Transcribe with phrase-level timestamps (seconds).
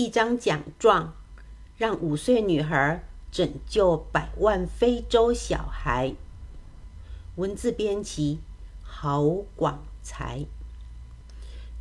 [0.00, 1.12] 一张奖状，
[1.76, 6.14] 让五岁女孩拯救百万非洲小孩。
[7.36, 8.38] 文字编辑
[8.82, 9.22] 郝
[9.54, 10.46] 广才。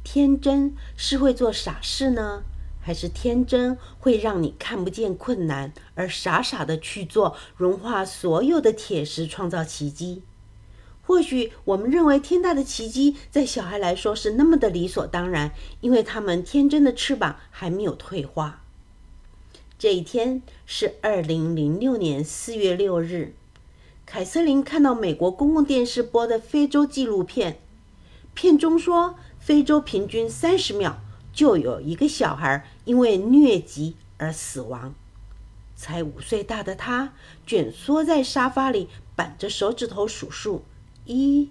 [0.04, 2.44] 天真是会做傻事呢，
[2.82, 10.24] 还是天真会让你看不见困难，而傻傻的去做，融化所有的铁石，创造奇迹？
[11.10, 18.62] 或许我们认为天大的奇迹，在小孩来说是那么的理所当然，因为他们天真的翅膀还没有退化。
[19.80, 23.34] 这一天是二零零六年四月六日，
[24.06, 27.60] 凯瑟琳看到美国公共电视播的非洲纪录片，
[28.36, 29.16] 片中说。
[29.40, 31.02] 非洲平均三十秒
[31.34, 34.94] 就有一个小孩因为疟疾而死亡。
[35.76, 37.14] 才五岁大的他
[37.48, 40.64] 蜷缩在沙发里，板着手指头数数：
[41.12, 41.50] 一、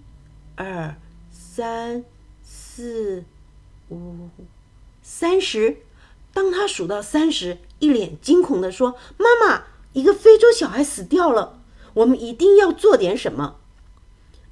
[0.55, 0.95] 二、
[1.29, 2.05] 三、
[2.41, 3.25] 四、
[3.89, 4.29] 五、
[5.01, 5.79] 三十。
[6.33, 11.59] 当他数到三十，一脸惊恐地说：“妈妈，一个非洲小孩死掉了，
[11.93, 13.57] 我们一定要做点什么。”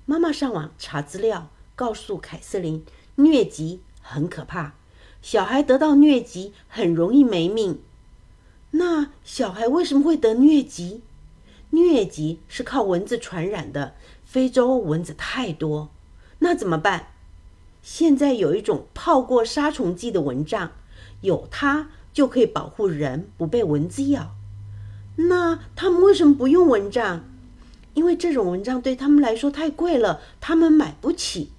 [0.06, 2.86] 妈妈上网查资料，告诉凯瑟琳。
[3.16, 4.74] 疟疾很可怕，
[5.22, 7.82] 小孩得到疟疾很容易没命。
[8.72, 11.02] 那小孩为什么会得疟疾？
[11.72, 15.90] 疟疾是靠蚊子传染的，非洲蚊子太多，
[16.40, 17.08] 那怎么办？
[17.82, 20.72] 现在有一种泡过杀虫剂的蚊帐，
[21.22, 24.36] 有它就可以保护人不被蚊子咬。
[25.16, 27.24] 那他们为什么不用蚊帐？
[27.94, 31.52] 因为这种蚊帐对他们来说太贵了，他们买不起。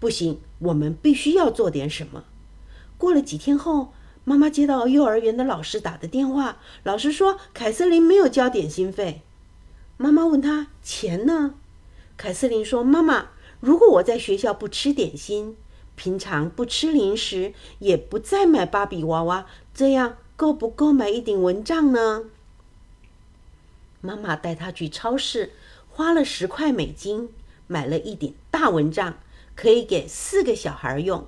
[0.00, 2.24] 不行，我们必须要做点什么。
[2.96, 3.92] 过了几天后，
[4.24, 9.22] 妈妈接到幼儿园的老师打的电话，老师说凯瑟琳没有交点心费。
[9.96, 11.54] 妈妈问他钱呢？
[12.16, 13.28] 凯瑟琳说：“妈妈，
[13.60, 15.56] 如果我在学校不吃点心，
[15.94, 22.24] 平常不吃零食，也不再买芭比娃娃，这样够不够买一顶蚊帐呢？”
[24.00, 25.52] 妈妈带他去超市，
[25.88, 27.30] 花了十块美金
[27.66, 29.18] 买了一顶大蚊帐。
[29.54, 31.26] 可以给四个小孩用，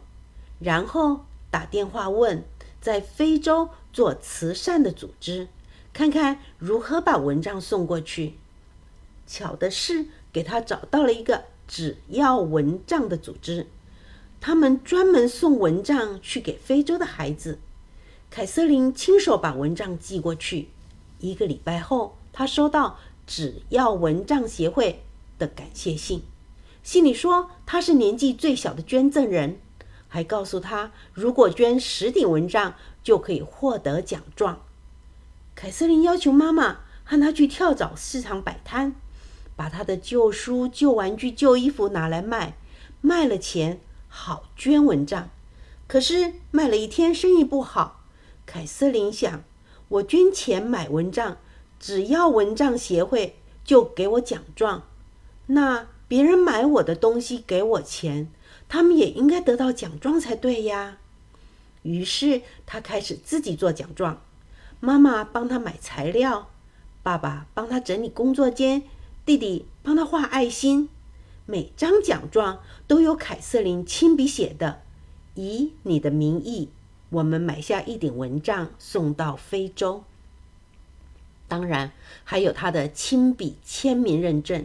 [0.60, 2.44] 然后打电话问
[2.78, 5.48] 在非洲做慈善的组织，
[5.94, 8.34] 看看如何把蚊帐送过去。
[9.28, 13.69] 巧的是，给他找到了一个只要蚊帐的组织，
[14.41, 17.61] 他们专门送蚊帐去给非洲的孩子。
[18.31, 20.69] 凯瑟琳亲手把蚊帐寄过去。
[21.21, 25.03] 一个礼拜后，他收到只要蚊帐协会
[25.39, 26.22] 的感谢信。
[26.83, 29.59] 信里说他是年纪最小的捐赠人，
[30.09, 34.60] 还告诉他如果捐十顶蚊帐就可以获得奖状。
[35.55, 38.95] 凯瑟琳要求妈妈和他去跳蚤市场摆摊，
[39.58, 42.54] 把他的旧书、旧玩具、旧衣服拿来卖，
[43.00, 45.28] 卖了钱好捐蚊帐。
[45.88, 48.04] 可是卖了一天生意不好，
[48.47, 49.42] 凯瑟琳想：
[49.88, 51.36] 我捐钱买蚊帐，
[51.80, 54.84] 只要蚊帐协会就给我奖状，
[55.47, 55.88] 那。
[56.08, 58.30] 别人买我的东西给我钱，
[58.66, 60.97] 他们也应该得到奖状才对呀。
[61.82, 64.22] 于是他开始自己做奖状，
[64.80, 66.48] 妈妈帮他买材料，
[67.02, 68.84] 爸爸帮他整理工作间，
[69.28, 70.89] 弟弟帮他画爱心。
[71.44, 74.81] 每张奖状都有凯瑟琳亲笔写的，
[75.34, 76.71] 以你的名义，
[77.11, 80.03] 我们买下一顶蚊帐送到非洲。
[81.47, 81.93] 当然
[82.25, 84.65] 还有他的亲笔签名认证。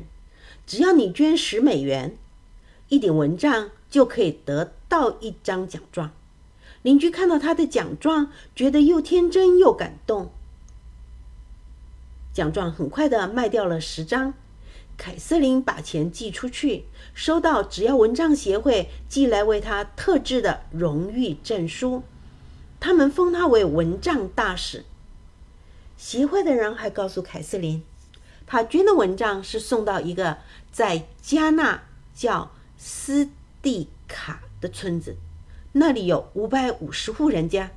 [0.65, 2.17] 只要你捐十美元，
[2.87, 6.11] 一顶蚊帐就可以得到一张奖状。
[6.83, 10.31] 邻居看到他的奖状，觉得又天真又感动。
[12.31, 14.33] 奖状很快的卖掉了十张。
[14.97, 22.03] 凯瑟琳把钱寄出去，收到只要蚊帐协会寄来为他特制的荣誉证书，
[22.79, 24.85] 他们封他为蚊帐大使。
[25.97, 27.83] 协会的人还告诉凯瑟琳。
[28.45, 30.37] 他捐的蚊帐是送到一个
[30.71, 31.83] 在加纳
[32.13, 33.29] 叫斯
[33.61, 35.15] 蒂卡的村子，
[35.71, 37.71] 那里有五百五十户人家。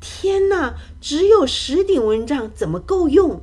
[0.00, 3.40] 天哪，只有十顶蚊帐怎么够用？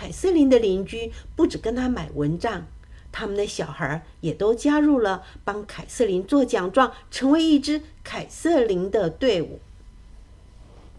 [0.00, 2.66] 凯瑟琳的邻居不止跟他买蚊帐，
[3.12, 9.60] 他们的小孩也都加入了帮凯瑟琳做奖状，成为一支凯瑟琳的队伍。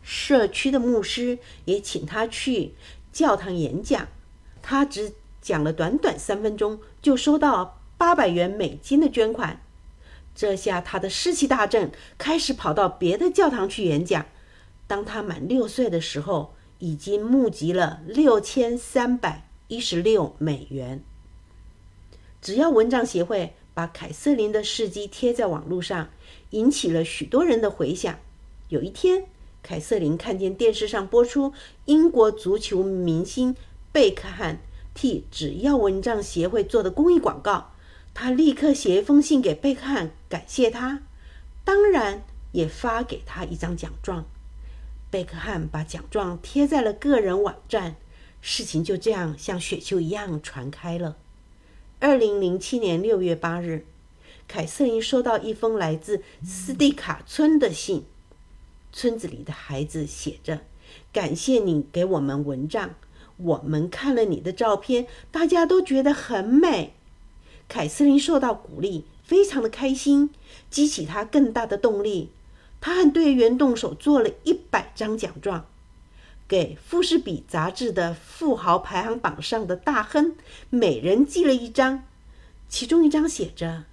[0.03, 2.75] 社区的牧师也请他去
[3.11, 4.07] 教堂演讲。
[4.61, 9.63] 他只讲了短短三分钟，就收到八百元美金的捐款。
[10.35, 14.27] 这下他的士气大振，开始跑到别的教堂去演讲。
[14.85, 21.01] 当他满六岁的时候，已经募集了六千三百一十六美元。
[22.41, 26.09] 只要蚊帐协会把凯瑟琳的事迹贴在网络上，
[26.49, 28.17] 引起了许多人的回响。
[28.69, 29.25] 有一天，
[29.61, 31.53] 凯瑟琳看见电视上播出
[31.85, 33.55] 英国足球明星
[33.91, 34.59] 贝克汉
[34.95, 37.71] 替只要蚊帐协会做的公益广告，
[38.13, 41.03] 她立刻写一封信给贝克汉，感谢他，
[41.63, 42.23] 当然
[42.53, 44.25] 也发给他一张奖状。
[45.11, 47.97] 贝克汉把奖状贴在了个人网站，
[48.39, 51.17] 事情就这样像雪球一样传开了。
[51.99, 53.85] 二零零七年六月八日，
[54.47, 58.05] 凯瑟琳收到一封来自斯蒂卡村的信。
[58.93, 60.61] 村子里的孩子写着
[61.11, 62.95] ：“感谢你给我们蚊帐，
[63.35, 66.93] 我们看了你的照片，大家都觉得很美。”
[67.67, 70.29] 凯瑟琳受到鼓励，非常的开心，
[70.69, 72.29] 激起她更大的动力。
[72.81, 75.65] 他和队员动手做了一百张奖状，
[76.47, 80.35] 给《富士比》杂志的富豪排行榜上的大亨
[80.69, 82.03] 每人寄了一张，
[82.67, 83.83] 其中一张写着：“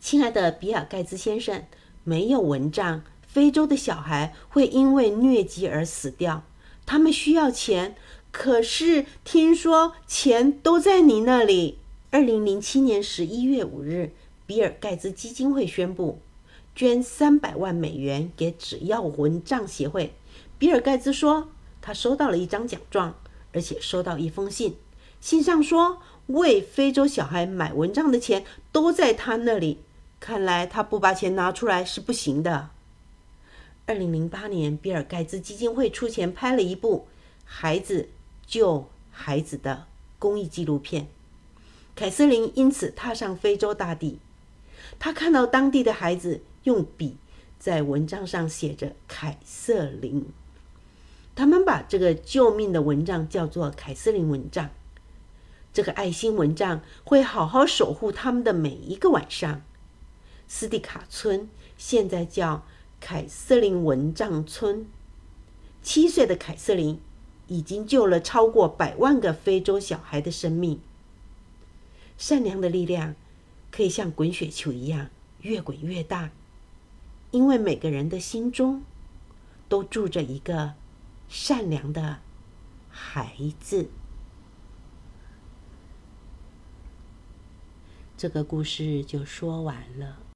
[0.00, 1.64] 亲爱的比尔盖茨先生，
[2.02, 6.44] 没有蚊帐。”非洲的小孩会因为疟疾而死掉，
[6.86, 7.96] 他们需要钱，
[8.30, 11.78] 可是听说钱都在你那里。
[12.12, 14.12] 二零零七年十一月五日，
[14.46, 16.20] 比尔盖茨基金会宣布
[16.74, 20.14] 捐三百万美元给只要蚊帐协会。
[20.58, 21.48] 比尔盖茨说，
[21.80, 23.16] 他收到了一张奖状，
[23.52, 24.76] 而且收到一封信，
[25.20, 29.78] 信上说为非洲小孩买蚊帐的钱都在他那里。
[30.20, 32.70] 看来他不把钱拿出来是不行的。
[33.86, 37.06] 二零零八年，比尔盖茨基金会出钱拍了一部
[37.44, 38.08] 《孩子
[38.46, 39.84] 救孩子》的
[40.18, 41.08] 公益纪录片。
[41.94, 44.18] 凯瑟琳因此踏上非洲大地。
[44.98, 47.16] 她看到当地的孩子用笔
[47.58, 50.26] 在蚊帐上写着“凯瑟琳”，
[51.34, 54.68] 他们把这个救命的蚊帐叫做“凯瑟琳蚊帐”。
[55.72, 59.62] 这个爱心蚊帐会好好守护他们的每一个晚上。
[60.46, 62.64] 斯蒂卡村现在叫。
[63.00, 64.86] 凯瑟琳蚊帐村，
[65.82, 66.98] 七岁的凯瑟琳
[67.48, 70.80] 已经救了超过百万个非洲小孩的生命。
[72.16, 73.14] 善良的力量
[73.70, 75.10] 可以像滚雪球一样
[75.42, 76.30] 越滚越大，
[77.34, 78.84] 因为每个人的心中
[79.68, 80.74] 都住着一个
[81.28, 82.20] 善良的
[82.88, 83.90] 孩子。
[88.16, 90.24] 这个故事就说完了。